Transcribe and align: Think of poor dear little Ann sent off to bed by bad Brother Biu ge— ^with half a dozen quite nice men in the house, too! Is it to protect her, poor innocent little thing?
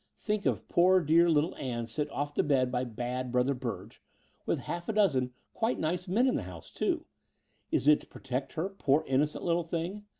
Think 0.17 0.47
of 0.47 0.67
poor 0.67 0.99
dear 1.01 1.29
little 1.29 1.55
Ann 1.57 1.85
sent 1.85 2.09
off 2.09 2.33
to 2.33 2.41
bed 2.41 2.71
by 2.71 2.83
bad 2.85 3.31
Brother 3.31 3.53
Biu 3.53 3.87
ge— 3.87 4.01
^with 4.47 4.57
half 4.61 4.89
a 4.89 4.93
dozen 4.93 5.31
quite 5.53 5.77
nice 5.77 6.07
men 6.07 6.25
in 6.27 6.33
the 6.33 6.41
house, 6.49 6.71
too! 6.71 7.05
Is 7.69 7.87
it 7.87 8.01
to 8.01 8.07
protect 8.07 8.53
her, 8.53 8.67
poor 8.69 9.03
innocent 9.07 9.43
little 9.43 9.61
thing? 9.61 10.05